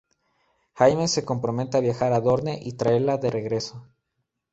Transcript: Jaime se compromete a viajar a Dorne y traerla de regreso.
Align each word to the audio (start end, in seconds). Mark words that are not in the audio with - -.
Jaime 0.73 1.07
se 1.07 1.25
compromete 1.25 1.77
a 1.77 1.79
viajar 1.79 2.11
a 2.13 2.19
Dorne 2.19 2.57
y 2.59 2.73
traerla 2.73 3.17
de 3.19 3.29
regreso. 3.29 3.87